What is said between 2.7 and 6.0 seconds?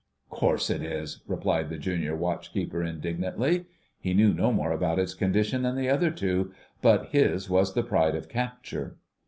indignantly. He knew no more about its condition than the